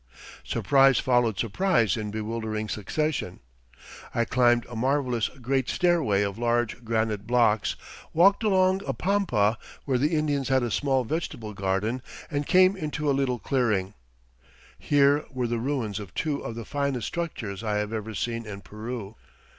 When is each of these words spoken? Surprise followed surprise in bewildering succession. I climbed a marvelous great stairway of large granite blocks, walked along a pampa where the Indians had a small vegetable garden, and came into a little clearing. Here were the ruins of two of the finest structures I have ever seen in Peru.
Surprise 0.43 0.97
followed 0.97 1.37
surprise 1.37 1.95
in 1.95 2.09
bewildering 2.09 2.67
succession. 2.67 3.39
I 4.15 4.25
climbed 4.25 4.65
a 4.65 4.75
marvelous 4.75 5.29
great 5.29 5.69
stairway 5.69 6.23
of 6.23 6.39
large 6.39 6.83
granite 6.83 7.27
blocks, 7.27 7.75
walked 8.11 8.43
along 8.43 8.81
a 8.87 8.95
pampa 8.95 9.59
where 9.85 9.99
the 9.99 10.15
Indians 10.15 10.49
had 10.49 10.63
a 10.63 10.71
small 10.71 11.03
vegetable 11.03 11.53
garden, 11.53 12.01
and 12.31 12.47
came 12.47 12.75
into 12.75 13.07
a 13.11 13.13
little 13.13 13.37
clearing. 13.37 13.93
Here 14.79 15.23
were 15.29 15.45
the 15.45 15.59
ruins 15.59 15.99
of 15.99 16.15
two 16.15 16.39
of 16.39 16.55
the 16.55 16.65
finest 16.65 17.05
structures 17.05 17.63
I 17.63 17.75
have 17.77 17.93
ever 17.93 18.15
seen 18.15 18.47
in 18.47 18.61
Peru. 18.61 19.17